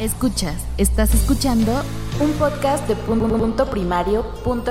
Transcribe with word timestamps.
Escuchas, 0.00 0.56
estás 0.76 1.14
escuchando 1.14 1.72
un 2.20 2.32
podcast 2.32 2.88
de 2.88 2.96
punto 2.96 3.70
primario.com. 3.70 4.64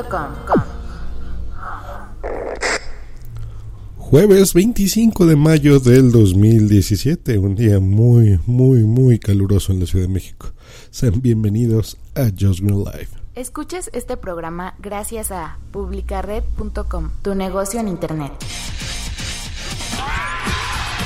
Jueves 3.98 4.54
25 4.54 5.26
de 5.26 5.36
mayo 5.38 5.80
del 5.80 6.12
2017, 6.12 7.38
un 7.38 7.56
día 7.56 7.80
muy, 7.80 8.38
muy, 8.46 8.84
muy 8.84 9.18
caluroso 9.18 9.72
en 9.72 9.80
la 9.80 9.86
Ciudad 9.86 10.08
de 10.08 10.14
México. 10.14 10.48
Sean 10.92 11.22
bienvenidos 11.22 11.98
a 12.16 12.26
Just 12.38 12.60
Green 12.60 12.84
Life. 12.84 13.18
Escuchas 13.34 13.90
este 13.94 14.18
programa 14.18 14.76
gracias 14.80 15.32
a 15.32 15.58
publicared.com, 15.72 17.12
tu 17.22 17.34
negocio 17.34 17.80
en 17.80 17.88
internet. 17.88 18.34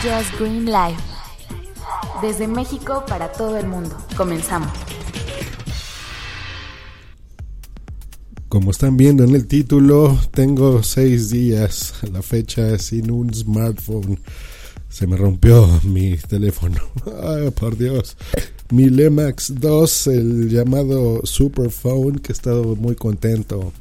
Just 0.02 0.40
Green 0.40 0.66
Life. 0.66 1.17
Desde 2.22 2.48
México 2.48 3.04
para 3.08 3.32
todo 3.32 3.58
el 3.58 3.68
mundo. 3.68 3.96
Comenzamos. 4.16 4.72
Como 8.50 8.72
están 8.72 8.98
viendo 8.98 9.24
en 9.24 9.36
el 9.36 9.46
título, 9.46 10.18
tengo 10.32 10.82
seis 10.82 11.30
días 11.30 11.94
a 12.02 12.08
la 12.08 12.24
fecha 12.24 12.80
sin 12.80 13.12
un 13.12 13.32
smartphone. 13.32 14.20
Se 14.90 15.06
me 15.06 15.16
rompió 15.16 15.68
mi 15.84 16.18
teléfono. 16.18 16.82
Ay, 17.24 17.52
por 17.52 17.78
Dios. 17.78 18.18
Mi 18.72 18.90
Lemax 18.90 19.54
2, 19.60 20.08
el 20.08 20.50
llamado 20.50 21.22
Superphone, 21.24 22.18
que 22.20 22.32
he 22.32 22.34
estado 22.34 22.76
muy 22.76 22.96
contento. 22.96 23.74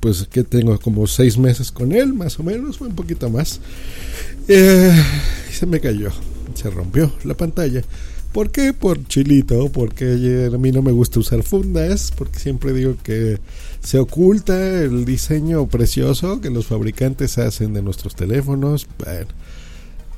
Pues 0.00 0.28
que 0.30 0.44
tengo 0.44 0.78
como 0.78 1.06
seis 1.06 1.38
meses 1.38 1.72
con 1.72 1.92
él, 1.92 2.12
más 2.12 2.38
o 2.38 2.42
menos, 2.42 2.78
un 2.82 2.94
poquito 2.94 3.30
más. 3.30 3.58
Eh, 4.48 5.02
se 5.50 5.64
me 5.64 5.80
cayó 5.80 6.10
se 6.54 6.70
rompió 6.70 7.12
la 7.24 7.34
pantalla. 7.34 7.82
¿Por 8.32 8.50
qué? 8.50 8.72
Por 8.72 9.06
chilito, 9.06 9.70
porque 9.70 10.50
a 10.52 10.58
mí 10.58 10.72
no 10.72 10.82
me 10.82 10.90
gusta 10.90 11.20
usar 11.20 11.44
fundas, 11.44 12.12
porque 12.16 12.40
siempre 12.40 12.72
digo 12.72 12.96
que 13.02 13.38
se 13.80 13.98
oculta 13.98 14.80
el 14.82 15.04
diseño 15.04 15.68
precioso 15.68 16.40
que 16.40 16.50
los 16.50 16.66
fabricantes 16.66 17.38
hacen 17.38 17.74
de 17.74 17.82
nuestros 17.82 18.16
teléfonos. 18.16 18.88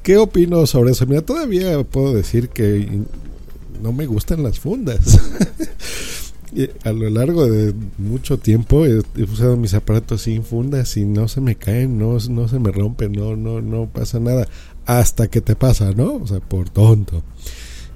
¿qué 0.03 0.17
opino 0.17 0.65
sobre 0.67 0.93
eso? 0.93 1.05
Mira, 1.05 1.21
todavía 1.21 1.83
puedo 1.83 2.15
decir 2.15 2.49
que 2.49 3.03
no 3.83 3.93
me 3.93 4.07
gustan 4.07 4.43
las 4.43 4.61
fundas. 4.61 5.01
a 6.85 6.93
lo 6.93 7.11
largo 7.11 7.47
de 7.47 7.75
mucho 7.99 8.39
tiempo 8.39 8.87
he, 8.87 9.03
usado 9.23 9.57
mis 9.57 9.75
aparatos 9.75 10.23
sin 10.23 10.43
fundas 10.43 10.97
y 10.97 11.05
no 11.05 11.29
se 11.29 11.41
me 11.41 11.57
caen, 11.57 11.99
no, 11.99 12.19
no 12.31 12.49
se 12.49 12.59
me 12.59 12.73
rompen, 12.73 13.13
no, 13.13 13.37
no, 13.37 13.61
no 13.61 13.87
pasa 13.87 14.21
nada 14.21 14.49
hasta 14.87 15.29
que 15.29 15.41
te 15.41 15.57
pasa, 15.57 15.93
¿no? 15.93 16.15
O 16.15 16.27
sea, 16.27 16.41
por 16.41 16.71
tonto. 16.71 17.23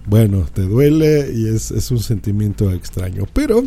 Bueno, 0.07 0.47
te 0.53 0.63
duele 0.63 1.33
y 1.35 1.49
es, 1.49 1.71
es 1.71 1.91
un 1.91 2.01
sentimiento 2.01 2.73
extraño. 2.73 3.27
Pero 3.33 3.65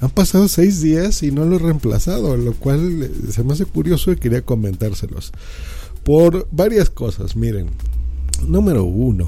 han 0.00 0.10
pasado 0.10 0.48
seis 0.48 0.80
días 0.80 1.22
y 1.22 1.30
no 1.30 1.44
lo 1.44 1.56
he 1.56 1.58
reemplazado, 1.58 2.36
lo 2.36 2.54
cual 2.54 3.02
eh, 3.02 3.10
se 3.30 3.44
me 3.44 3.52
hace 3.52 3.66
curioso 3.66 4.12
y 4.12 4.16
quería 4.16 4.42
comentárselos. 4.42 5.32
Por 6.04 6.48
varias 6.50 6.90
cosas, 6.90 7.36
miren. 7.36 7.68
Número 8.46 8.84
uno, 8.84 9.26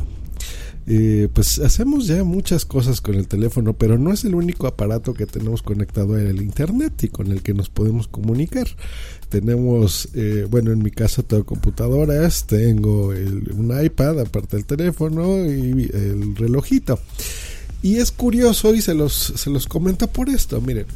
eh, 0.86 1.28
pues 1.32 1.58
hacemos 1.60 2.06
ya 2.06 2.24
muchas 2.24 2.64
cosas 2.64 3.00
con 3.00 3.14
el 3.14 3.28
teléfono, 3.28 3.72
pero 3.72 3.98
no 3.98 4.12
es 4.12 4.24
el 4.24 4.34
único 4.34 4.66
aparato 4.66 5.14
que 5.14 5.26
tenemos 5.26 5.62
conectado 5.62 6.14
al 6.14 6.40
internet 6.40 7.04
y 7.04 7.08
con 7.08 7.30
el 7.30 7.42
que 7.42 7.54
nos 7.54 7.68
podemos 7.68 8.08
comunicar. 8.08 8.66
Tenemos, 9.28 10.08
eh, 10.14 10.46
bueno, 10.50 10.72
en 10.72 10.82
mi 10.82 10.90
caso 10.90 11.22
tengo 11.22 11.44
computadoras, 11.44 12.46
tengo 12.46 13.08
un 13.08 13.72
iPad 13.82 14.20
aparte 14.20 14.56
del 14.56 14.66
teléfono 14.66 15.44
y 15.46 15.90
el 15.92 16.34
relojito. 16.36 16.98
Y 17.82 17.96
es 17.96 18.12
curioso 18.12 18.74
y 18.74 18.80
se 18.80 18.94
los, 18.94 19.12
se 19.12 19.50
los 19.50 19.66
comento 19.66 20.08
por 20.08 20.28
esto, 20.28 20.60
miren. 20.60 20.86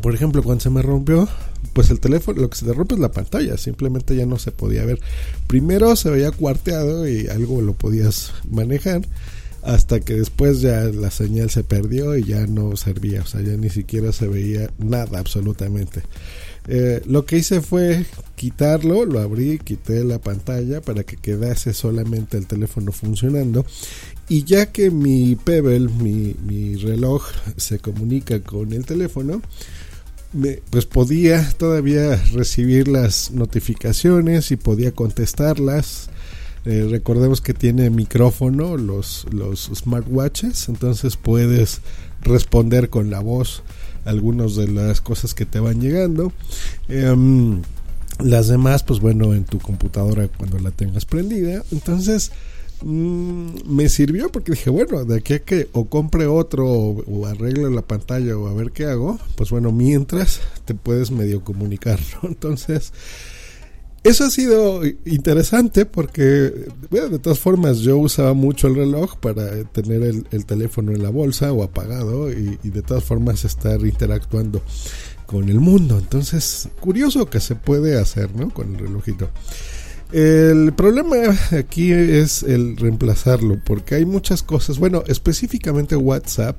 Por 0.00 0.14
ejemplo, 0.14 0.42
cuando 0.42 0.62
se 0.62 0.70
me 0.70 0.82
rompió, 0.82 1.28
pues 1.72 1.90
el 1.90 2.00
teléfono, 2.00 2.42
lo 2.42 2.50
que 2.50 2.58
se 2.58 2.66
te 2.66 2.72
rompe 2.72 2.94
es 2.94 3.00
la 3.00 3.12
pantalla, 3.12 3.56
simplemente 3.56 4.16
ya 4.16 4.26
no 4.26 4.38
se 4.38 4.50
podía 4.50 4.84
ver. 4.84 5.00
Primero 5.46 5.96
se 5.96 6.10
veía 6.10 6.30
cuarteado 6.30 7.08
y 7.08 7.28
algo 7.28 7.62
lo 7.62 7.72
podías 7.72 8.32
manejar, 8.50 9.02
hasta 9.62 10.00
que 10.00 10.14
después 10.14 10.60
ya 10.60 10.82
la 10.84 11.10
señal 11.10 11.50
se 11.50 11.64
perdió 11.64 12.16
y 12.16 12.24
ya 12.24 12.46
no 12.46 12.76
servía, 12.76 13.22
o 13.22 13.26
sea, 13.26 13.40
ya 13.40 13.56
ni 13.56 13.70
siquiera 13.70 14.12
se 14.12 14.26
veía 14.28 14.70
nada 14.78 15.18
absolutamente. 15.18 16.02
Eh, 16.68 17.02
lo 17.06 17.26
que 17.26 17.38
hice 17.38 17.60
fue 17.60 18.04
quitarlo, 18.36 19.04
lo 19.04 19.20
abrí, 19.20 19.58
quité 19.58 20.04
la 20.04 20.20
pantalla 20.20 20.80
para 20.80 21.02
que 21.02 21.16
quedase 21.16 21.72
solamente 21.72 22.36
el 22.36 22.46
teléfono 22.46 22.92
funcionando. 22.92 23.64
Y 24.28 24.44
ya 24.44 24.66
que 24.66 24.90
mi 24.90 25.36
Pebble, 25.36 25.88
mi 25.88 26.76
reloj, 26.76 27.24
se 27.56 27.78
comunica 27.78 28.40
con 28.40 28.72
el 28.72 28.86
teléfono, 28.86 29.42
pues 30.70 30.86
podía 30.86 31.48
todavía 31.58 32.16
recibir 32.32 32.88
las 32.88 33.30
notificaciones 33.30 34.50
y 34.50 34.56
podía 34.56 34.92
contestarlas. 34.92 36.08
Eh, 36.64 36.86
recordemos 36.88 37.40
que 37.40 37.54
tiene 37.54 37.90
micrófono 37.90 38.76
los, 38.76 39.26
los 39.32 39.70
smartwatches, 39.74 40.68
entonces 40.68 41.16
puedes 41.16 41.80
responder 42.20 42.88
con 42.88 43.10
la 43.10 43.20
voz 43.20 43.62
algunas 44.04 44.56
de 44.56 44.68
las 44.68 45.00
cosas 45.00 45.34
que 45.34 45.44
te 45.44 45.60
van 45.60 45.80
llegando. 45.80 46.32
Em, 46.88 47.62
las 48.20 48.48
demás, 48.48 48.82
pues 48.84 49.00
bueno, 49.00 49.34
en 49.34 49.44
tu 49.44 49.58
computadora 49.58 50.28
cuando 50.28 50.58
la 50.58 50.70
tengas 50.70 51.04
prendida. 51.04 51.64
Entonces, 51.72 52.30
Mm, 52.84 53.74
me 53.74 53.88
sirvió 53.88 54.30
porque 54.30 54.52
dije, 54.52 54.70
bueno, 54.70 55.04
de 55.04 55.18
aquí 55.18 55.34
a 55.34 55.38
que 55.38 55.68
o 55.72 55.86
compre 55.86 56.26
otro 56.26 56.66
o, 56.68 57.26
arregle 57.26 57.70
la 57.70 57.82
pantalla 57.82 58.36
o 58.36 58.48
a 58.48 58.54
ver 58.54 58.72
qué 58.72 58.86
hago, 58.86 59.18
pues 59.36 59.50
bueno, 59.50 59.72
mientras 59.72 60.40
te 60.64 60.74
puedes 60.74 61.10
medio 61.10 61.44
comunicar, 61.44 62.00
Entonces, 62.22 62.92
eso 64.04 64.24
ha 64.24 64.30
sido 64.30 64.84
interesante 65.04 65.86
porque, 65.86 66.22
de 66.90 67.18
todas 67.20 67.38
formas, 67.38 67.78
yo 67.78 67.98
usaba 67.98 68.34
mucho 68.34 68.66
el 68.66 68.74
reloj 68.74 69.16
para 69.18 69.62
tener 69.64 70.02
el, 70.02 70.44
teléfono 70.44 70.90
en 70.90 71.04
la 71.04 71.10
bolsa 71.10 71.52
o 71.52 71.62
apagado 71.62 72.32
y, 72.32 72.58
y, 72.64 72.70
de 72.70 72.82
todas 72.82 73.04
formas 73.04 73.44
estar 73.44 73.80
interactuando 73.86 74.60
con 75.26 75.48
el 75.48 75.60
mundo. 75.60 75.98
Entonces, 75.98 76.68
curioso 76.80 77.30
que 77.30 77.38
se 77.38 77.54
puede 77.54 77.96
hacer, 77.96 78.34
¿no? 78.34 78.50
Con 78.50 78.74
el 78.74 78.80
relojito. 78.80 79.30
El 80.12 80.74
problema 80.74 81.16
aquí 81.58 81.90
es 81.90 82.42
el 82.42 82.76
reemplazarlo, 82.76 83.58
porque 83.64 83.94
hay 83.94 84.04
muchas 84.04 84.42
cosas. 84.42 84.78
Bueno, 84.78 85.02
específicamente 85.06 85.96
WhatsApp, 85.96 86.56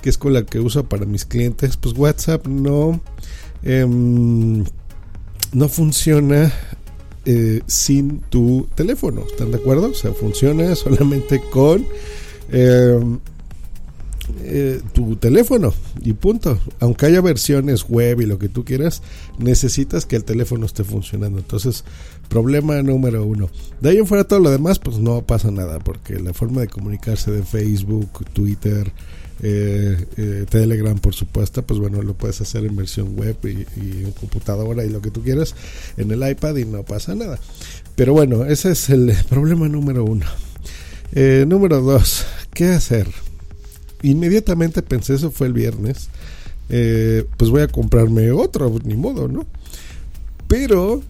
que 0.00 0.08
es 0.08 0.16
con 0.16 0.32
la 0.32 0.44
que 0.44 0.58
uso 0.58 0.88
para 0.88 1.04
mis 1.04 1.26
clientes, 1.26 1.76
pues 1.76 1.94
WhatsApp 1.96 2.46
no, 2.46 3.02
em, 3.62 4.64
no 5.52 5.68
funciona 5.68 6.50
eh, 7.26 7.60
sin 7.66 8.20
tu 8.30 8.66
teléfono. 8.74 9.24
¿Están 9.30 9.50
de 9.50 9.58
acuerdo? 9.58 9.90
O 9.90 9.94
sea, 9.94 10.12
funciona 10.12 10.74
solamente 10.74 11.42
con 11.50 11.84
em, 12.50 13.18
eh, 14.42 14.80
tu 14.92 15.16
teléfono 15.16 15.72
y 16.02 16.12
punto. 16.12 16.58
Aunque 16.80 17.06
haya 17.06 17.20
versiones 17.20 17.88
web 17.88 18.20
y 18.20 18.26
lo 18.26 18.38
que 18.38 18.48
tú 18.48 18.64
quieras, 18.64 19.02
necesitas 19.38 20.06
que 20.06 20.16
el 20.16 20.24
teléfono 20.24 20.66
esté 20.66 20.84
funcionando. 20.84 21.38
Entonces, 21.38 21.84
problema 22.28 22.82
número 22.82 23.24
uno. 23.24 23.50
De 23.80 23.90
ahí 23.90 23.98
en 23.98 24.06
fuera 24.06 24.24
todo 24.24 24.40
lo 24.40 24.50
demás, 24.50 24.78
pues 24.78 24.98
no 24.98 25.22
pasa 25.22 25.50
nada, 25.50 25.78
porque 25.78 26.18
la 26.18 26.34
forma 26.34 26.60
de 26.60 26.68
comunicarse 26.68 27.30
de 27.30 27.42
Facebook, 27.42 28.24
Twitter, 28.32 28.92
eh, 29.42 30.04
eh, 30.16 30.46
Telegram, 30.48 30.98
por 30.98 31.14
supuesto, 31.14 31.62
pues 31.62 31.78
bueno, 31.78 32.02
lo 32.02 32.14
puedes 32.14 32.40
hacer 32.40 32.64
en 32.64 32.76
versión 32.76 33.16
web 33.16 33.36
y, 33.44 33.66
y, 33.80 34.04
en 34.04 34.12
computadora 34.12 34.84
y 34.84 34.90
lo 34.90 35.00
que 35.00 35.10
tú 35.10 35.22
quieras 35.22 35.54
en 35.96 36.10
el 36.10 36.28
iPad 36.28 36.56
y 36.56 36.64
no 36.64 36.82
pasa 36.84 37.14
nada. 37.14 37.38
Pero 37.94 38.12
bueno, 38.12 38.44
ese 38.44 38.72
es 38.72 38.90
el 38.90 39.14
problema 39.28 39.68
número 39.68 40.04
uno. 40.04 40.26
número 41.46 41.80
dos, 41.80 42.26
¿qué 42.52 42.66
hacer? 42.66 43.08
Inmediatamente 44.02 44.82
pensé, 44.82 45.14
eso 45.14 45.30
fue 45.30 45.46
el 45.46 45.52
viernes, 45.52 46.08
eh, 46.68 47.24
pues 47.36 47.50
voy 47.50 47.62
a 47.62 47.68
comprarme 47.68 48.30
otro, 48.30 48.74
ni 48.84 48.94
modo, 48.94 49.28
¿no? 49.28 49.46
Pero, 50.46 51.02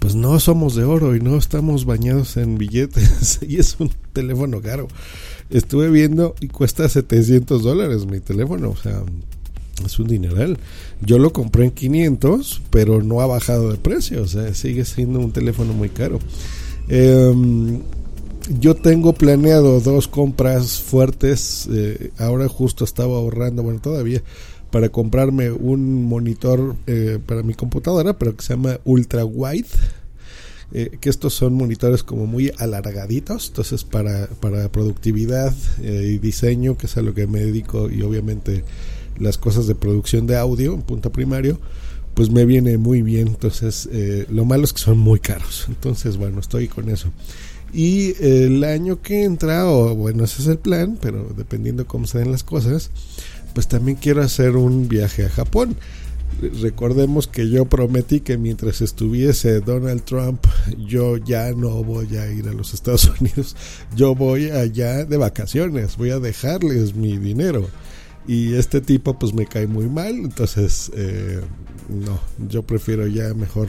pues 0.00 0.14
no 0.14 0.38
somos 0.40 0.74
de 0.74 0.84
oro 0.84 1.14
y 1.14 1.20
no 1.20 1.36
estamos 1.36 1.84
bañados 1.84 2.36
en 2.36 2.58
billetes 2.58 3.40
y 3.48 3.56
es 3.56 3.76
un 3.78 3.90
teléfono 4.12 4.60
caro. 4.60 4.88
Estuve 5.50 5.90
viendo 5.90 6.34
y 6.40 6.48
cuesta 6.48 6.88
700 6.88 7.62
dólares 7.62 8.06
mi 8.06 8.20
teléfono, 8.20 8.70
o 8.70 8.76
sea, 8.76 9.02
es 9.84 9.98
un 9.98 10.08
dineral. 10.08 10.58
Yo 11.00 11.18
lo 11.18 11.32
compré 11.32 11.66
en 11.66 11.70
500, 11.72 12.62
pero 12.70 13.02
no 13.02 13.20
ha 13.20 13.26
bajado 13.26 13.70
de 13.70 13.76
precio, 13.76 14.22
o 14.22 14.26
sea, 14.26 14.54
sigue 14.54 14.84
siendo 14.84 15.18
un 15.18 15.32
teléfono 15.32 15.72
muy 15.72 15.90
caro. 15.90 16.18
Eh, 16.88 17.32
yo 18.48 18.74
tengo 18.74 19.12
planeado 19.12 19.80
dos 19.80 20.08
compras 20.08 20.80
fuertes. 20.80 21.68
Eh, 21.72 22.10
ahora 22.18 22.48
justo 22.48 22.84
estaba 22.84 23.16
ahorrando, 23.16 23.62
bueno, 23.62 23.80
todavía, 23.80 24.22
para 24.70 24.88
comprarme 24.88 25.52
un 25.52 26.04
monitor 26.04 26.74
eh, 26.86 27.18
para 27.24 27.42
mi 27.42 27.54
computadora, 27.54 28.18
pero 28.18 28.36
que 28.36 28.42
se 28.42 28.54
llama 28.54 28.80
Ultra 28.84 29.24
Wide. 29.24 29.68
eh, 30.72 30.98
que 31.00 31.08
estos 31.08 31.34
son 31.34 31.54
monitores 31.54 32.02
como 32.02 32.26
muy 32.26 32.50
alargaditos, 32.58 33.48
entonces 33.48 33.84
para, 33.84 34.26
para 34.26 34.70
productividad 34.72 35.54
eh, 35.80 36.14
y 36.14 36.18
diseño, 36.18 36.76
que 36.76 36.86
es 36.86 36.96
a 36.96 37.02
lo 37.02 37.14
que 37.14 37.28
me 37.28 37.38
dedico, 37.38 37.88
y 37.88 38.02
obviamente 38.02 38.64
las 39.18 39.38
cosas 39.38 39.68
de 39.68 39.76
producción 39.76 40.26
de 40.26 40.36
audio 40.36 40.74
en 40.74 40.82
punto 40.82 41.12
primario, 41.12 41.60
pues 42.14 42.30
me 42.30 42.44
viene 42.44 42.76
muy 42.76 43.02
bien. 43.02 43.28
Entonces, 43.28 43.88
lo 44.28 44.44
malo 44.44 44.64
es 44.64 44.72
que 44.72 44.80
son 44.80 44.98
muy 44.98 45.20
caros. 45.20 45.66
Entonces, 45.68 46.16
bueno, 46.16 46.40
estoy 46.40 46.68
con 46.68 46.88
eso. 46.88 47.10
Y 47.74 48.14
el 48.24 48.62
año 48.62 49.02
que 49.02 49.24
entra, 49.24 49.68
o 49.68 49.96
bueno, 49.96 50.24
ese 50.24 50.42
es 50.42 50.48
el 50.48 50.58
plan, 50.58 50.96
pero 51.00 51.32
dependiendo 51.36 51.86
cómo 51.86 52.06
se 52.06 52.18
den 52.18 52.30
las 52.30 52.44
cosas, 52.44 52.90
pues 53.52 53.66
también 53.66 53.98
quiero 54.00 54.22
hacer 54.22 54.56
un 54.56 54.86
viaje 54.88 55.24
a 55.24 55.28
Japón. 55.28 55.76
Recordemos 56.60 57.26
que 57.26 57.48
yo 57.48 57.64
prometí 57.64 58.20
que 58.20 58.38
mientras 58.38 58.80
estuviese 58.80 59.60
Donald 59.60 60.02
Trump, 60.04 60.44
yo 60.86 61.16
ya 61.16 61.52
no 61.52 61.82
voy 61.82 62.16
a 62.16 62.30
ir 62.30 62.48
a 62.48 62.52
los 62.52 62.74
Estados 62.74 63.10
Unidos. 63.20 63.56
Yo 63.96 64.14
voy 64.14 64.50
allá 64.50 65.04
de 65.04 65.16
vacaciones, 65.16 65.96
voy 65.96 66.10
a 66.10 66.20
dejarles 66.20 66.94
mi 66.94 67.18
dinero. 67.18 67.68
Y 68.26 68.54
este 68.54 68.80
tipo 68.80 69.18
pues 69.18 69.34
me 69.34 69.46
cae 69.46 69.66
muy 69.66 69.88
mal, 69.88 70.14
entonces 70.14 70.90
eh, 70.94 71.40
no, 71.88 72.20
yo 72.48 72.62
prefiero 72.62 73.06
ya 73.06 73.34
mejor 73.34 73.68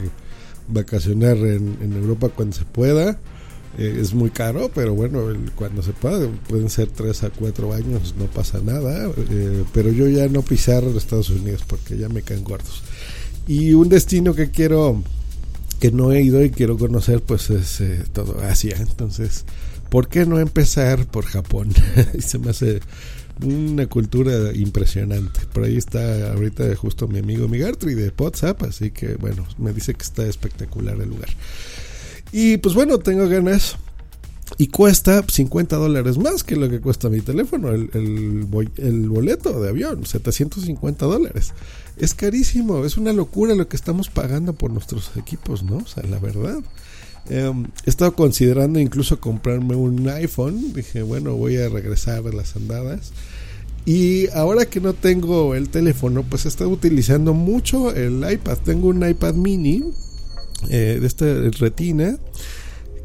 vacacionar 0.67 1.37
en, 1.37 1.93
Europa 1.93 2.29
cuando 2.29 2.55
se 2.55 2.65
pueda. 2.65 3.17
Eh, 3.77 3.99
es 4.01 4.13
muy 4.13 4.29
caro, 4.29 4.71
pero 4.73 4.93
bueno, 4.93 5.21
cuando 5.55 5.81
se 5.83 5.91
pueda, 5.91 6.29
pueden 6.47 6.69
ser 6.69 6.87
3 6.87 7.23
a 7.23 7.29
4 7.29 7.73
años, 7.73 8.15
no 8.17 8.25
pasa 8.25 8.59
nada. 8.63 9.09
Eh, 9.29 9.63
pero 9.73 9.91
yo 9.91 10.07
ya 10.07 10.27
no 10.27 10.41
pisar 10.41 10.83
Estados 10.83 11.29
Unidos 11.29 11.63
porque 11.67 11.97
ya 11.97 12.09
me 12.09 12.21
caen 12.21 12.43
gordos. 12.43 12.83
Y 13.47 13.73
un 13.73 13.89
destino 13.89 14.33
que 14.33 14.49
quiero, 14.49 15.03
que 15.79 15.91
no 15.91 16.11
he 16.11 16.21
ido 16.21 16.43
y 16.43 16.49
quiero 16.49 16.77
conocer, 16.77 17.21
pues 17.21 17.49
es 17.49 17.81
todo 18.13 18.39
Asia. 18.41 18.77
Entonces, 18.79 19.45
¿por 19.89 20.07
qué 20.07 20.25
no 20.25 20.39
empezar 20.39 21.05
por 21.05 21.25
Japón? 21.25 21.69
se 22.19 22.39
me 22.39 22.51
hace 22.51 22.79
una 23.43 23.87
cultura 23.87 24.53
impresionante. 24.53 25.41
Por 25.53 25.63
ahí 25.63 25.77
está 25.77 26.31
ahorita 26.31 26.75
justo 26.75 27.07
mi 27.07 27.19
amigo 27.19 27.47
Migartri 27.47 27.93
de 27.93 28.11
WhatsApp, 28.17 28.63
así 28.63 28.91
que 28.91 29.15
bueno, 29.15 29.45
me 29.57 29.73
dice 29.73 29.93
que 29.93 30.03
está 30.03 30.25
espectacular 30.25 30.95
el 31.01 31.09
lugar. 31.09 31.29
Y 32.31 32.57
pues 32.57 32.75
bueno, 32.75 32.99
tengo 32.99 33.27
ganas. 33.27 33.77
Y 34.57 34.67
cuesta 34.67 35.23
50 35.27 35.75
dólares 35.75 36.17
más 36.17 36.43
que 36.43 36.55
lo 36.55 36.69
que 36.69 36.79
cuesta 36.79 37.09
mi 37.09 37.19
teléfono, 37.19 37.71
el, 37.71 37.89
el, 38.77 39.09
boleto 39.09 39.59
de 39.59 39.69
avión, 39.69 40.05
750 40.05 41.05
dólares. 41.05 41.53
Es 41.97 42.13
carísimo, 42.13 42.85
es 42.85 42.97
una 42.97 43.11
locura 43.11 43.55
lo 43.55 43.67
que 43.67 43.75
estamos 43.75 44.09
pagando 44.09 44.53
por 44.53 44.71
nuestros 44.71 45.11
equipos, 45.17 45.63
¿no? 45.63 45.77
O 45.77 45.87
sea, 45.87 46.03
la 46.03 46.19
verdad. 46.19 46.59
Em, 47.27 47.65
he 47.85 47.89
estado 47.89 48.13
considerando 48.15 48.79
incluso 48.79 49.19
comprarme 49.19 49.75
un 49.75 50.07
iPhone. 50.09 50.73
Dije, 50.73 51.01
bueno, 51.01 51.35
voy 51.35 51.57
a 51.57 51.67
regresar 51.67 52.25
a 52.27 52.31
las 52.31 52.55
andadas. 52.55 53.11
Y 53.85 54.29
ahora 54.29 54.65
que 54.65 54.79
no 54.79 54.93
tengo 54.93 55.55
el 55.55 55.69
teléfono, 55.69 56.23
pues 56.23 56.45
he 56.45 56.49
estado 56.49 56.69
utilizando 56.69 57.33
mucho 57.33 57.93
el 57.93 58.23
iPad. 58.29 58.57
Tengo 58.63 58.87
un 58.89 59.07
iPad 59.07 59.35
mini 59.35 59.83
eh, 60.69 60.97
de 60.99 61.07
esta 61.07 61.25
retina 61.59 62.17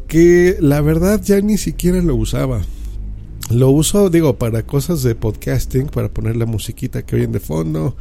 que 0.09 0.57
la 0.61 0.81
verdad 0.81 1.23
ya 1.23 1.41
ni 1.41 1.57
siquiera 1.57 2.03
lo 2.03 2.17
usaba. 2.17 2.63
Lo 3.51 3.71
uso, 3.71 4.11
digo, 4.11 4.37
para 4.37 4.65
cosas 4.65 5.03
de 5.03 5.15
podcasting, 5.15 5.87
para 5.87 6.09
poner 6.09 6.37
la 6.37 6.47
musiquita 6.47 7.03
que 7.03 7.17
oyen 7.17 7.33
de 7.33 7.41
fondo, 7.41 7.97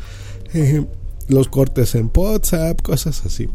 eh, 0.53 0.85
los 1.27 1.47
cortes 1.49 1.95
en 1.95 2.11
WhatsApp, 2.13 2.81
cosas 2.81 3.25
así. 3.25 3.47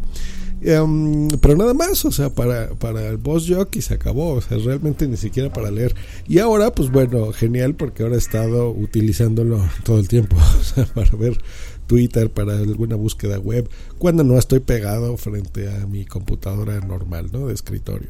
Em, 0.67 1.29
pero 1.41 1.56
nada 1.56 1.75
más, 1.75 2.05
o 2.06 2.11
sea, 2.11 2.31
para, 2.31 2.70
para 2.70 3.08
el 3.08 3.19
boss 3.19 3.46
jockey 3.49 3.82
se 3.82 3.94
acabó, 3.94 4.32
o 4.32 4.41
sea, 4.41 4.56
realmente 4.56 5.06
ni 5.06 5.19
siquiera 5.19 5.52
para 5.52 5.70
leer. 5.70 5.94
Y 6.26 6.38
ahora, 6.38 6.73
pues 6.73 6.91
bueno, 6.91 7.32
genial 7.32 7.75
porque 7.75 8.02
ahora 8.02 8.14
he 8.14 8.19
estado 8.19 8.70
utilizándolo 8.70 9.62
todo 9.82 9.99
el 9.99 10.08
tiempo, 10.08 10.37
o 10.61 10.64
sea, 10.64 10.87
para 10.87 11.11
ver 11.17 11.38
Twitter, 11.87 12.31
para 12.31 12.57
alguna 12.57 12.97
búsqueda 12.97 13.39
web, 13.39 13.69
cuando 13.99 14.25
no 14.25 14.39
estoy 14.39 14.61
pegado 14.61 15.17
frente 15.17 15.69
a 15.69 15.87
mi 15.87 16.05
computadora 16.05 16.81
normal, 16.81 17.29
¿no? 17.33 17.49
De 17.49 17.55
escritorio. 17.55 18.09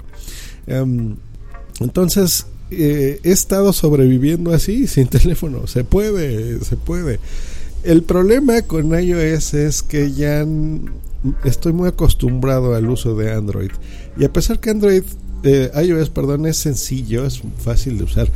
Em, 0.67 1.17
entonces, 1.81 2.47
eh, 2.71 3.21
he 3.23 3.31
estado 3.31 3.73
sobreviviendo 3.73 4.53
así, 4.53 4.87
sin 4.89 5.09
teléfono, 5.09 5.67
se 5.67 5.85
puede, 5.85 6.61
se 6.65 6.77
puede. 6.77 7.21
El 7.83 8.03
problema 8.03 8.63
con 8.63 8.99
iOS 8.99 9.55
es 9.55 9.83
que 9.83 10.13
ya 10.13 10.47
estoy 11.45 11.73
muy 11.73 11.89
acostumbrado 11.89 12.75
al 12.75 12.89
uso 12.89 13.15
de 13.15 13.33
Android. 13.33 13.71
Y 14.17 14.25
a 14.25 14.33
pesar 14.33 14.59
que 14.59 14.71
Android, 14.71 15.03
eh, 15.43 15.71
iOS, 15.85 16.09
perdón, 16.09 16.47
es 16.47 16.57
sencillo, 16.57 17.27
es 17.27 17.43
fácil 17.59 17.99
de 17.99 18.05
usar, 18.05 18.29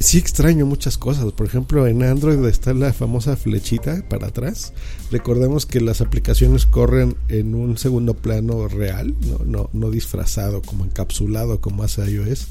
sí 0.00 0.18
extraño 0.18 0.66
muchas 0.66 0.98
cosas. 0.98 1.30
Por 1.32 1.46
ejemplo, 1.46 1.86
en 1.86 2.02
Android 2.02 2.44
está 2.46 2.74
la 2.74 2.92
famosa 2.92 3.36
flechita 3.36 4.02
para 4.08 4.28
atrás. 4.28 4.72
Recordemos 5.10 5.66
que 5.66 5.80
las 5.80 6.00
aplicaciones 6.00 6.66
corren 6.66 7.16
en 7.28 7.54
un 7.54 7.78
segundo 7.78 8.14
plano 8.14 8.66
real, 8.66 9.14
no, 9.20 9.44
no, 9.44 9.70
no 9.72 9.90
disfrazado, 9.90 10.62
como 10.62 10.84
encapsulado 10.84 11.60
como 11.60 11.82
hace 11.82 12.10
iOS. 12.10 12.48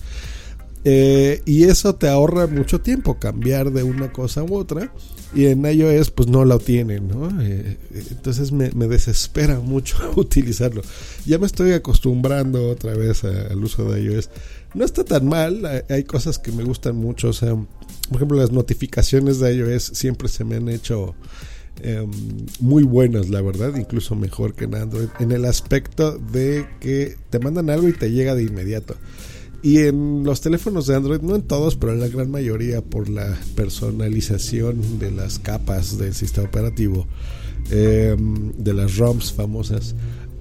Eh, 0.86 1.42
y 1.46 1.64
eso 1.66 1.96
te 1.96 2.08
ahorra 2.08 2.48
mucho 2.48 2.80
tiempo 2.80 3.20
cambiar 3.20 3.72
de 3.72 3.84
una 3.84 4.14
cosa 4.14 4.44
u 4.44 4.56
otra 4.56 4.94
y 5.36 5.48
en 5.48 5.66
iOS 5.66 6.10
pues 6.12 6.30
no 6.30 6.46
lo 6.46 6.58
tienen 6.58 7.10
¿no? 7.10 7.30
Eh, 7.42 7.78
entonces 8.12 8.54
me, 8.54 8.70
desespera 8.70 9.60
mucho 9.60 9.98
utilizarlo. 10.16 10.82
Ya 11.26 11.38
me 11.38 11.48
estoy 11.48 11.74
acostumbrando 11.74 12.70
otra 12.70 12.94
vez 12.94 13.26
al 13.26 13.62
uso 13.62 13.92
de 13.92 14.04
iOS 14.04 14.30
no 14.74 14.86
está 14.86 15.04
tan 15.04 15.28
mal 15.28 15.84
hay, 15.90 16.04
cosas 16.06 16.40
que 16.40 16.54
me 16.54 16.64
gustan 16.64 16.96
mucho 16.96 17.30
o 17.30 17.34
sea 17.34 17.56
por 17.56 18.16
ejemplo 18.16 18.38
las 18.38 18.52
notificaciones 18.52 19.40
de 19.40 19.56
iOS 19.56 19.84
siempre 19.84 20.30
se 20.30 20.46
me 20.46 20.56
han 20.56 20.70
hecho 20.70 21.14
em, 21.82 22.10
muy 22.62 22.84
buenas 22.84 23.30
la 23.30 23.42
verdad 23.42 23.76
incluso 23.76 24.16
mejor 24.16 24.54
que 24.54 24.64
en 24.64 24.76
Android 24.76 25.10
en 25.20 25.34
el 25.34 25.44
aspecto 25.44 26.18
de 26.18 26.66
que 26.80 27.18
te 27.30 27.40
mandan 27.40 27.70
algo 27.70 27.90
y 27.90 27.94
te 27.94 28.12
llega 28.12 28.34
de 28.34 28.44
inmediato 28.44 28.96
y 29.62 29.80
en 29.80 30.24
los 30.24 30.42
teléfonos 30.42 30.88
de 30.88 30.96
Android, 30.96 31.22
no 31.22 31.36
en 31.36 31.42
todos, 31.42 31.76
pero 31.76 31.94
en 31.94 32.00
la 32.00 32.08
gran 32.08 32.32
mayoría, 32.32 32.82
por 32.82 33.10
la 33.10 33.38
personalización 33.56 35.00
de 35.00 35.12
las 35.12 35.40
capas 35.40 35.98
del 35.98 36.14
sistema 36.14 36.48
operativo, 36.48 37.08
em, 37.72 38.52
de 38.54 38.74
las 38.74 38.98
ROMs 38.98 39.34
famosas, 39.34 39.96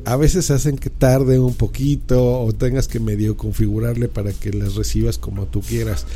a 0.05 0.17
veces 0.17 0.51
hacen 0.51 0.79
que 0.79 0.89
tarde 0.89 1.39
un 1.39 1.55
poquito 1.55 2.41
o 2.41 2.53
tengas 2.53 2.89
que 2.89 3.01
medio 3.01 3.37
configurarle 3.37 4.09
para 4.09 4.33
que 4.33 4.53
las 4.53 4.75
recibas 4.75 5.19
como 5.19 5.47
tú 5.47 5.61
quieras. 5.61 6.07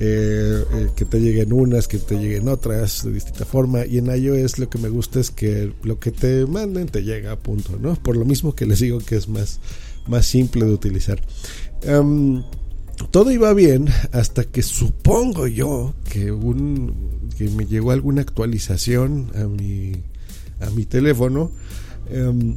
Eh, 0.00 0.64
eh, 0.74 0.90
que 0.94 1.04
te 1.04 1.18
lleguen 1.18 1.52
unas, 1.52 1.88
que 1.88 1.98
te 1.98 2.16
lleguen 2.16 2.46
otras 2.46 3.04
de 3.04 3.12
distinta 3.12 3.44
forma. 3.44 3.84
Y 3.84 3.98
en 3.98 4.06
iOS 4.06 4.60
lo 4.60 4.70
que 4.70 4.78
me 4.78 4.88
gusta 4.88 5.18
es 5.18 5.32
que 5.32 5.72
lo 5.82 5.98
que 5.98 6.12
te 6.12 6.46
manden 6.46 6.86
te 6.86 7.02
llega 7.02 7.32
a 7.32 7.36
punto, 7.36 7.78
¿no? 7.80 7.96
Por 7.96 8.16
lo 8.16 8.24
mismo 8.24 8.54
que 8.54 8.64
les 8.64 8.78
digo 8.78 9.00
que 9.00 9.16
es 9.16 9.28
más, 9.28 9.58
más 10.08 10.26
simple 10.26 10.64
de 10.64 10.72
utilizar. 10.72 11.20
Em, 11.82 12.42
todo 13.10 13.30
iba 13.30 13.52
bien 13.54 13.88
hasta 14.12 14.44
que 14.44 14.62
supongo 14.62 15.46
yo 15.46 15.94
que 16.10 16.32
un 16.32 17.28
que 17.36 17.48
me 17.50 17.66
llegó 17.66 17.92
alguna 17.92 18.22
actualización 18.22 19.30
a 19.36 19.44
mi 19.46 19.92
a 20.60 20.70
mi 20.70 20.84
teléfono. 20.84 21.50
Em, 22.10 22.56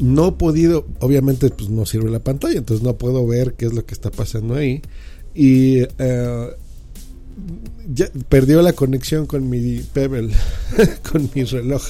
no 0.00 0.28
he 0.28 0.32
podido 0.32 0.86
obviamente 1.00 1.50
pues 1.50 1.70
no 1.70 1.86
sirve 1.86 2.10
la 2.10 2.20
pantalla 2.20 2.58
entonces 2.58 2.84
no 2.84 2.96
puedo 2.96 3.26
ver 3.26 3.54
qué 3.54 3.66
es 3.66 3.74
lo 3.74 3.84
que 3.84 3.94
está 3.94 4.10
pasando 4.10 4.54
ahí. 4.54 4.82
Y 5.34 5.80
eh, 5.98 6.50
perdió 8.28 8.62
la 8.62 8.72
conexión 8.72 9.26
con 9.26 9.48
mi 9.50 9.80
Pebble 9.80 10.32
con 11.12 11.28
mi 11.34 11.44
reloj. 11.44 11.82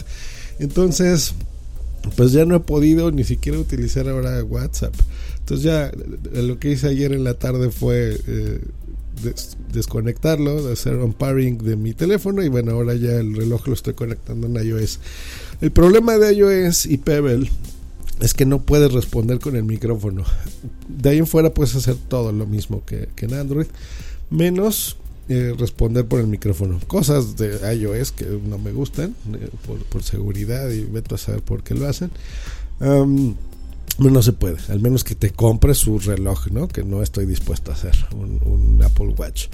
Entonces 0.59 1.35
pues 2.15 2.33
ya 2.33 2.45
no 2.45 2.57
he 2.57 2.61
podido 2.61 3.11
ni 3.11 3.25
siquiera 3.25 3.59
utilizar 3.59 4.09
ahora 4.09 4.43
WhatsApp 4.45 4.95
entonces 5.47 5.65
ya 5.65 5.93
lo 6.33 6.59
que 6.59 6.73
hice 6.73 6.89
ayer 6.89 7.13
en 7.13 7.23
la 7.23 7.35
tarde 7.35 7.71
fue 7.71 8.21
eh, 8.27 8.61
desconectarlo, 9.73 10.73
hacer 10.73 10.97
un 10.97 11.13
pairing 11.13 11.59
de 11.59 11.77
mi 11.77 11.93
teléfono 11.93 12.43
y 12.43 12.49
bueno, 12.49 12.73
ahora 12.73 12.95
ya 12.95 13.13
el 13.13 13.35
reloj 13.35 13.69
lo 13.69 13.75
estoy 13.75 13.95
conectando 13.95 14.49
en 14.49 14.67
iOS. 14.67 14.99
El 15.61 15.71
problema 15.71 16.19
de 16.19 16.35
iOS 16.35 16.87
y 16.87 16.99
Pebble 16.99 17.49
es 18.21 18.35
que 18.35 18.45
no 18.45 18.63
puedes 18.63 18.93
responder 18.93 19.39
con 19.39 19.55
el 19.55 19.63
micrófono. 19.63 20.25
De 20.89 21.11
ahí 21.11 21.19
en 21.19 21.29
fuera 21.29 21.55
puedes 21.55 21.77
hacer 21.77 21.95
todo 22.09 22.33
lo 22.33 22.47
mismo 22.47 22.85
que, 22.85 23.09
en 23.17 23.35
Android, 23.35 23.67
menos 24.31 24.97
eh, 25.29 25.55
responder 25.59 26.07
por 26.07 26.21
el 26.21 26.27
micrófono. 26.27 26.81
Cosas 26.87 27.37
de 27.37 27.75
iOS 27.75 28.13
que 28.13 28.27
no 28.27 28.59
me 28.59 28.73
gustan 28.73 29.15
eh, 29.35 29.49
por, 29.91 30.03
seguridad 30.03 30.71
y 30.71 30.85
vete 30.85 31.15
a 31.15 31.19
saber 31.19 31.43
por 31.43 31.63
qué 31.63 31.75
lo 31.75 31.89
hacen 31.89 32.11
no 33.99 34.23
se 34.23 34.33
puede, 34.33 34.59
al 34.69 34.81
menos 34.81 35.05
que 35.05 35.15
te 35.15 35.31
compres 35.31 35.79
su 35.79 35.99
reloj, 35.99 36.49
¿no? 36.51 36.69
Que 36.69 36.83
no 36.83 37.03
estoy 37.03 37.27
dispuesto 37.27 37.71
a 37.71 37.75
hacer, 37.75 37.95
un, 38.15 38.81
Apple 38.85 39.15
Watch. 39.17 39.47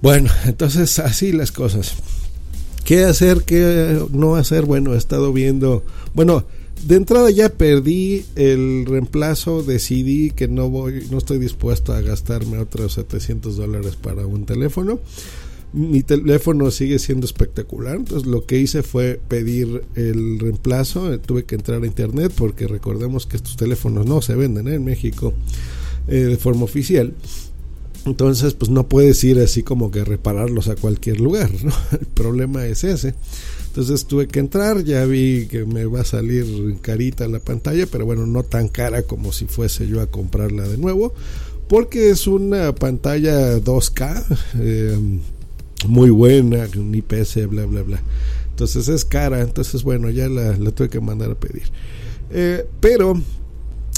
Bueno, 0.00 0.30
entonces 0.44 0.98
así 0.98 1.32
las 1.32 1.52
cosas. 1.52 1.94
¿Qué 2.84 3.04
hacer? 3.04 3.44
¿Qué 3.44 3.98
no 4.12 4.36
hacer? 4.36 4.66
Bueno, 4.66 4.94
he 4.94 4.98
estado 4.98 5.32
viendo, 5.32 5.84
bueno, 6.12 6.44
De 6.86 6.96
entrada 6.96 7.30
ya 7.30 7.48
perdí 7.48 8.26
el 8.36 8.84
reemplazo, 8.84 9.62
decidí 9.62 10.30
que 10.30 10.48
no 10.48 10.68
voy, 10.68 11.06
no 11.10 11.16
estoy 11.16 11.38
dispuesto 11.38 11.94
a 11.94 12.02
gastarme 12.02 12.58
otros 12.58 12.92
700 12.92 13.56
dólares 13.56 13.96
para 13.96 14.26
un 14.26 14.44
teléfono. 14.44 14.98
Mi 15.72 16.02
teléfono 16.02 16.70
sigue 16.70 16.98
siendo 16.98 17.24
espectacular, 17.24 17.96
entonces 17.96 18.28
lo 18.28 18.44
que 18.44 18.58
hice 18.58 18.82
fue 18.82 19.18
pedir 19.28 19.84
el 19.94 20.38
reemplazo, 20.38 21.18
tuve 21.20 21.44
que 21.44 21.54
entrar 21.54 21.82
a 21.82 21.86
internet 21.86 22.32
porque 22.36 22.68
recordemos 22.68 23.26
que 23.26 23.36
estos 23.36 23.56
teléfonos 23.56 24.04
no 24.04 24.20
se 24.20 24.34
venden 24.34 24.68
en 24.68 24.84
México 24.84 25.32
eh, 26.06 26.16
de 26.16 26.36
forma 26.36 26.64
oficial. 26.64 27.14
Entonces, 28.06 28.54
pues 28.54 28.70
no 28.70 28.86
puedes 28.88 29.22
ir 29.24 29.38
así 29.38 29.62
como 29.62 29.90
que 29.90 30.04
repararlos 30.04 30.68
a 30.68 30.76
cualquier 30.76 31.20
lugar, 31.20 31.50
¿no? 31.62 31.72
El 31.92 32.06
problema 32.06 32.66
es 32.66 32.84
ese. 32.84 33.14
Entonces 33.68 34.06
tuve 34.06 34.28
que 34.28 34.38
entrar, 34.38 34.84
ya 34.84 35.04
vi 35.04 35.46
que 35.46 35.64
me 35.64 35.84
va 35.84 36.02
a 36.02 36.04
salir 36.04 36.46
carita 36.80 37.26
la 37.26 37.40
pantalla, 37.40 37.86
pero 37.90 38.06
bueno, 38.06 38.24
no 38.24 38.44
tan 38.44 38.68
cara 38.68 39.02
como 39.02 39.32
si 39.32 39.46
fuese 39.46 39.88
yo 39.88 40.00
a 40.00 40.06
comprarla 40.06 40.68
de 40.68 40.78
nuevo, 40.78 41.12
porque 41.66 42.10
es 42.10 42.28
una 42.28 42.72
pantalla 42.74 43.58
2K, 43.58 44.38
eh, 44.60 44.96
muy 45.88 46.10
buena, 46.10 46.68
un 46.76 46.94
IPS, 46.94 47.48
bla, 47.48 47.66
bla, 47.66 47.82
bla. 47.82 48.00
Entonces 48.50 48.86
es 48.86 49.04
cara, 49.04 49.40
entonces 49.40 49.82
bueno, 49.82 50.08
ya 50.08 50.28
la, 50.28 50.54
tuve 50.70 50.88
que 50.88 51.00
mandar 51.00 51.32
a 51.32 51.34
pedir. 51.34 51.64
Eh, 52.30 52.64
pero 52.80 53.20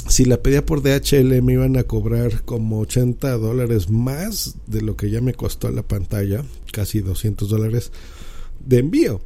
si 0.09 0.25
la 0.25 0.41
pedía 0.41 0.65
por 0.65 0.81
DHL 0.81 1.41
me 1.41 1.53
iban 1.53 1.77
a 1.77 1.83
cobrar 1.83 2.43
como 2.43 2.79
80 2.79 3.37
dólares 3.37 3.89
más 3.89 4.55
de 4.67 4.81
lo 4.81 4.95
que 4.95 5.09
ya 5.09 5.21
me 5.21 5.33
costó 5.33 5.69
la 5.71 5.83
pantalla, 5.83 6.43
casi 6.71 7.01
200 7.01 7.49
dólares 7.49 7.91
de 8.65 8.79
envío 8.79 9.21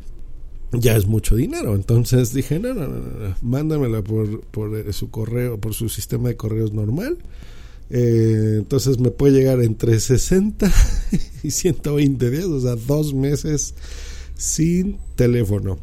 ya 0.73 0.95
es 0.95 1.07
mucho 1.07 1.35
dinero. 1.35 1.75
Entonces 1.75 2.33
dije, 2.33 2.59
no, 2.59 2.73
no, 2.73 2.87
no, 2.87 2.97
no 2.97 3.35
mándamela 3.41 4.01
por, 4.01 4.41
por 4.41 4.77
eh, 4.77 4.93
su 4.93 5.09
correo, 5.09 5.59
por 5.59 5.73
su 5.73 5.89
sistema 5.89 6.29
de 6.29 6.37
correos 6.37 6.73
normal. 6.73 7.17
Eh, 7.89 8.55
entonces 8.59 8.99
me 8.99 9.11
puede 9.11 9.39
llegar 9.39 9.61
entre 9.61 9.99
60 9.99 10.71
y 11.43 11.51
120 11.51 12.29
días, 12.29 12.45
o 12.45 12.61
sea, 12.61 12.75
dos 12.75 13.13
meses 13.13 13.75
sin 14.35 14.97
teléfono. 15.15 15.77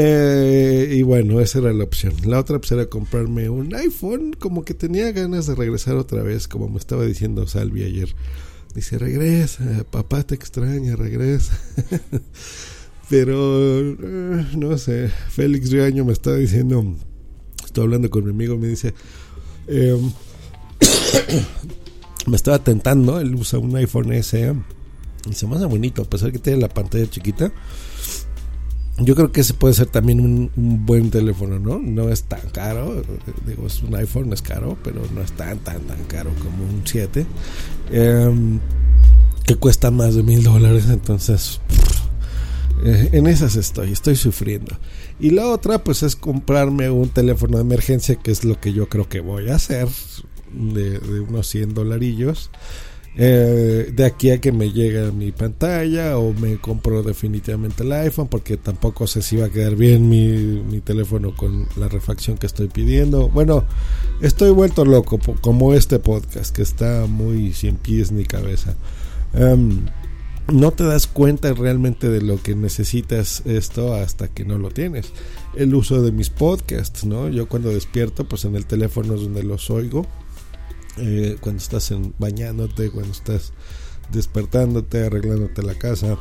Eh, 0.00 0.94
y 0.94 1.02
bueno, 1.02 1.40
esa 1.40 1.58
era 1.58 1.72
la 1.72 1.82
opción. 1.82 2.14
La 2.24 2.38
otra 2.38 2.56
opción 2.56 2.78
era 2.78 2.88
comprarme 2.88 3.48
un 3.48 3.74
iPhone, 3.74 4.32
como 4.38 4.64
que 4.64 4.72
tenía 4.72 5.10
ganas 5.10 5.48
de 5.48 5.56
regresar 5.56 5.96
otra 5.96 6.22
vez, 6.22 6.46
como 6.46 6.68
me 6.68 6.78
estaba 6.78 7.04
diciendo 7.04 7.48
Salvi 7.48 7.82
ayer. 7.82 8.14
Dice, 8.76 8.96
regresa, 8.96 9.84
papá 9.90 10.22
te 10.22 10.36
extraña, 10.36 10.94
regresa. 10.94 11.58
Pero, 13.10 13.80
eh, 13.80 14.46
no 14.56 14.78
sé, 14.78 15.10
Félix 15.30 15.72
Riaño 15.72 16.04
me 16.04 16.12
está 16.12 16.36
diciendo, 16.36 16.94
estoy 17.64 17.82
hablando 17.82 18.08
con 18.08 18.22
mi 18.22 18.30
amigo, 18.30 18.56
me 18.56 18.68
dice, 18.68 18.94
em, 19.66 20.12
me 22.28 22.36
estaba 22.36 22.62
tentando, 22.62 23.18
él 23.18 23.34
usa 23.34 23.58
un 23.58 23.74
iPhone 23.74 24.12
SE, 24.22 24.54
y 25.28 25.34
se 25.34 25.46
me 25.48 25.66
bonito, 25.66 26.02
a 26.02 26.04
pesar 26.04 26.30
que 26.30 26.38
tiene 26.38 26.60
la 26.60 26.68
pantalla 26.68 27.10
chiquita. 27.10 27.52
Yo 29.00 29.14
creo 29.14 29.30
que 29.30 29.42
ese 29.42 29.54
puede 29.54 29.74
ser 29.74 29.86
también 29.86 30.20
un, 30.20 30.50
buen 30.84 31.10
teléfono, 31.10 31.58
¿no? 31.58 31.78
No 31.78 32.08
es 32.08 32.24
tan 32.24 32.48
caro, 32.50 33.02
digo, 33.46 33.66
es 33.66 33.82
un 33.82 33.94
iPhone, 33.94 34.32
es 34.32 34.42
caro, 34.42 34.76
pero 34.82 35.02
no 35.14 35.22
es 35.22 35.32
tan, 35.32 35.58
tan, 35.58 35.82
tan 35.82 36.02
caro 36.04 36.30
como 36.42 36.64
un 36.64 36.82
7, 36.84 37.24
em, 37.92 38.58
que 39.44 39.54
cuesta 39.54 39.90
más 39.90 40.14
de 40.14 40.22
mil 40.22 40.42
dólares, 40.42 40.86
entonces... 40.88 41.60
Eh, 42.84 43.08
en 43.12 43.26
esas 43.26 43.56
estoy, 43.56 43.90
estoy 43.90 44.14
sufriendo. 44.14 44.78
Y 45.18 45.30
la 45.30 45.48
otra, 45.48 45.82
pues 45.82 46.04
es 46.04 46.14
comprarme 46.14 46.90
un 46.90 47.08
teléfono 47.08 47.56
de 47.56 47.62
emergencia, 47.62 48.14
que 48.14 48.30
es 48.30 48.44
lo 48.44 48.60
que 48.60 48.72
yo 48.72 48.88
creo 48.88 49.08
que 49.08 49.18
voy 49.20 49.48
a 49.48 49.56
hacer, 49.56 49.88
de, 50.52 50.98
unos 51.20 51.48
100 51.48 51.74
dolarillos. 51.74 52.50
Eh, 53.16 53.90
de 53.92 54.04
aquí 54.04 54.30
a 54.30 54.40
que 54.40 54.52
me 54.52 54.70
llegue 54.70 55.10
mi 55.10 55.32
pantalla 55.32 56.18
o 56.18 56.32
me 56.34 56.56
compro 56.58 57.02
definitivamente 57.02 57.82
el 57.82 57.90
iPhone 57.92 58.28
porque 58.28 58.56
tampoco 58.56 59.08
sé 59.08 59.22
si 59.22 59.36
va 59.36 59.46
a 59.46 59.50
quedar 59.50 59.74
bien 59.74 60.08
mi, 60.08 60.28
mi 60.62 60.80
teléfono 60.80 61.34
con 61.34 61.66
la 61.76 61.88
refacción 61.88 62.38
que 62.38 62.46
estoy 62.46 62.68
pidiendo. 62.68 63.28
Bueno, 63.28 63.64
estoy 64.20 64.50
vuelto 64.50 64.84
loco 64.84 65.18
como 65.40 65.74
este 65.74 65.98
podcast 65.98 66.54
que 66.54 66.62
está 66.62 67.06
muy 67.06 67.52
sin 67.52 67.76
pies 67.76 68.12
ni 68.12 68.24
cabeza. 68.24 68.76
Em, 69.34 69.86
no 70.52 70.70
te 70.70 70.84
das 70.84 71.06
cuenta 71.06 71.52
realmente 71.52 72.08
de 72.08 72.22
lo 72.22 72.42
que 72.42 72.54
necesitas 72.54 73.42
esto 73.44 73.94
hasta 73.94 74.28
que 74.28 74.44
no 74.44 74.58
lo 74.58 74.70
tienes. 74.70 75.12
El 75.54 75.74
uso 75.74 76.02
de 76.02 76.12
mis 76.12 76.30
podcasts, 76.30 77.04
¿no? 77.04 77.28
Yo 77.28 77.48
cuando 77.48 77.68
despierto, 77.70 78.26
pues 78.26 78.44
en 78.44 78.56
el 78.56 78.64
teléfono 78.64 79.14
es 79.14 79.22
donde 79.22 79.42
los 79.42 79.70
oigo. 79.70 80.06
Eh, 81.00 81.36
cuando 81.40 81.62
estás 81.62 81.92
bañándote, 82.18 82.90
cuando 82.90 83.12
estás 83.12 83.52
despertándote, 84.12 85.06
arreglándote 85.06 85.62
la 85.62 85.74
casa. 85.74 86.16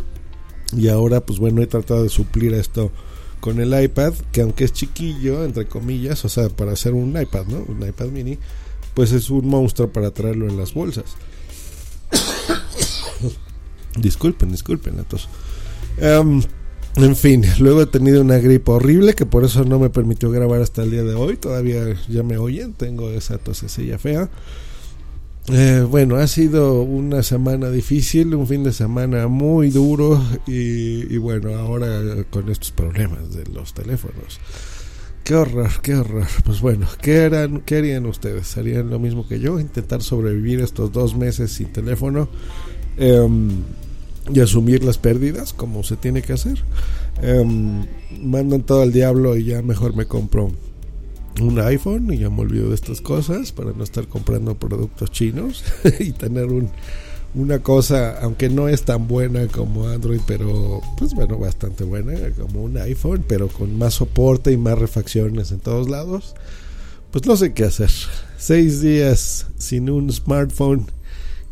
Y 0.76 0.90
ahora, 0.90 1.26
pues 1.26 1.40
bueno, 1.40 1.62
he 1.62 1.68
tratado 1.68 2.04
de 2.04 2.10
suplir 2.10 2.54
esto 2.54 2.92
con 3.40 3.60
el 3.60 3.80
iPad, 3.82 4.14
que 4.32 4.42
aunque 4.42 4.66
es 4.66 4.74
chiquillo, 4.74 5.44
entre 5.44 5.68
comillas, 5.68 6.26
o 6.26 6.30
sea, 6.30 6.50
para 6.50 6.74
hacer 6.74 6.94
un 6.94 7.20
iPad, 7.20 7.46
¿no? 7.48 7.64
Un 7.68 7.88
iPad 7.88 8.08
mini, 8.08 8.38
pues 8.94 9.12
es 9.12 9.30
un 9.30 9.48
monstruo 9.48 9.92
para 9.92 10.12
traerlo 10.12 10.48
en 10.48 10.58
las 10.58 10.74
bolsas. 10.74 11.06
Disculpen, 13.98 14.52
disculpen, 14.52 15.00
entonces. 15.00 15.30
Em, 15.98 16.42
en 16.98 17.16
fin, 17.16 17.44
luego 17.60 17.82
he 17.82 17.86
tenido 17.86 18.22
una 18.22 18.38
gripe 18.38 18.72
horrible 18.72 19.14
que 19.14 19.26
por 19.26 19.44
eso 19.44 19.64
no 19.64 19.80
me 19.80 19.90
permitió 19.90 20.30
grabar 20.30 20.62
hasta 20.62 20.84
el 20.84 20.92
día 20.92 21.04
de 21.04 21.16
hoy. 21.16 21.38
Todavía 21.38 21.96
ya 22.08 22.24
me 22.24 22.38
oyen, 22.38 22.74
tengo 22.74 23.10
esa 23.10 23.38
tosecilla 23.38 23.98
fea. 23.98 24.30
Eh, 25.50 25.86
bueno, 25.90 26.18
ha 26.18 26.28
sido 26.28 26.82
una 26.82 27.24
semana 27.24 27.70
difícil, 27.70 28.36
un 28.36 28.48
fin 28.48 28.64
de 28.64 28.74
semana 28.74 29.28
muy 29.28 29.70
duro 29.70 30.22
y, 30.46 31.16
bueno, 31.18 31.56
ahora 31.56 32.02
con 32.30 32.50
estos 32.50 32.72
problemas 32.72 33.34
de 33.34 33.46
los 33.54 33.74
teléfonos. 33.74 34.40
Qué 35.24 35.36
horror, 35.36 35.70
qué 35.82 35.96
horror. 35.96 36.28
Pues 36.44 36.60
bueno, 36.60 36.88
¿qué, 37.02 37.22
harán, 37.22 37.62
qué 37.62 37.78
harían 37.78 38.06
ustedes? 38.08 38.58
¿Harían 38.58 38.90
lo 38.90 39.00
mismo 39.00 39.26
que 39.26 39.40
yo? 39.40 39.60
¿Intentar 39.60 40.02
sobrevivir 40.02 40.60
estos 40.60 40.92
dos 40.92 41.16
meses 41.16 41.52
sin 41.52 41.72
teléfono? 41.72 42.28
Eh, 42.98 43.28
y 44.34 44.40
asumir 44.42 44.84
las 44.84 44.98
pérdidas 44.98 45.54
como 45.54 45.84
se 45.84 45.96
tiene 45.96 46.22
que 46.22 46.34
hacer. 46.34 46.58
Em, 47.22 47.86
mandan 48.22 48.64
todo 48.64 48.82
al 48.82 48.92
diablo 48.92 49.38
y 49.38 49.46
ya 49.46 49.62
mejor 49.62 49.96
me 49.96 50.06
compro 50.06 50.52
un 51.42 51.60
iPhone 51.60 52.14
y 52.14 52.20
ya 52.20 52.30
me 52.30 52.42
olvido 52.42 52.70
de 52.70 52.76
estas 52.76 53.02
cosas 53.02 53.52
para 53.52 53.72
no 53.74 53.84
estar 53.84 54.08
comprando 54.08 54.56
productos 54.56 55.12
chinos 55.12 55.64
y 56.00 56.12
tener 56.12 56.46
un, 56.46 56.70
una 57.36 57.60
cosa, 57.60 58.20
aunque 58.22 58.50
no 58.50 58.68
es 58.68 58.84
tan 58.84 59.08
buena 59.08 59.48
como 59.48 59.88
Android, 59.88 60.22
pero 60.26 60.82
pues 60.98 61.14
bueno, 61.14 61.38
bastante 61.38 61.84
buena, 61.84 62.14
como 62.32 62.64
un 62.64 62.78
iPhone, 62.78 63.24
pero 63.28 63.48
con 63.48 63.78
más 63.78 63.96
soporte 63.96 64.52
y 64.52 64.58
más 64.58 64.78
refacciones 64.78 65.52
en 65.52 65.60
todos 65.60 65.90
lados. 65.90 66.36
Pues 67.12 67.26
no 67.26 67.38
sé 67.38 67.54
qué 67.54 67.66
hacer. 67.66 67.92
Seis 68.38 68.82
días 68.82 69.48
sin 69.58 69.90
un 69.90 70.12
smartphone 70.12 70.88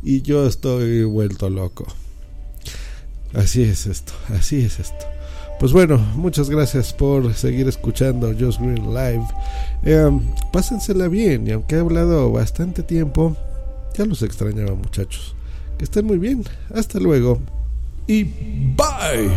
y 0.04 0.22
yo 0.22 0.48
estoy 0.48 1.04
vuelto 1.04 1.50
loco. 1.50 1.86
Así 3.34 3.64
es 3.64 3.86
esto, 3.86 4.14
así 4.30 4.62
es 4.62 4.80
esto. 4.80 5.15
Pues 5.60 5.72
bueno, 5.72 5.98
muchas 6.16 6.50
gracias 6.50 6.94
por 6.94 7.34
seguir 7.34 7.68
escuchando 7.68 8.34
Just 8.38 8.60
Green 8.60 8.94
Live. 8.94 9.26
Eh, 9.84 10.12
pásensela 10.52 11.08
bien 11.08 11.48
y 11.48 11.52
aunque 11.52 11.76
he 11.76 11.80
hablado 11.80 12.32
bastante 12.32 12.84
tiempo, 12.84 13.36
ya 13.98 14.06
los 14.06 14.22
extrañaba 14.22 14.76
muchachos. 14.76 15.36
Que 15.78 15.86
estén 15.86 16.06
muy 16.06 16.18
bien. 16.18 16.44
Hasta 16.74 17.00
luego. 17.00 17.40
Y 18.08 18.24
bye. 18.76 19.32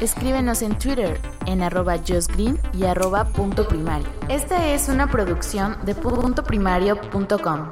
Escríbenos 0.00 0.62
en 0.62 0.78
Twitter 0.78 1.20
en 1.46 1.62
arroba 1.62 1.98
justgreen 1.98 2.58
y 2.72 2.84
arroba 2.84 3.24
punto 3.26 3.68
primario. 3.68 4.06
Esta 4.28 4.72
es 4.72 4.88
una 4.88 5.10
producción 5.10 5.76
de 5.84 5.94
puntoprimario.com. 5.94 7.70